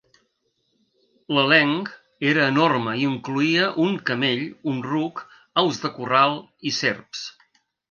[1.37, 1.91] L'elenc
[2.29, 4.43] era enorme i incloïa un camell,
[4.73, 5.23] un ruc,
[5.65, 6.37] aus de corral
[6.73, 7.25] i serps.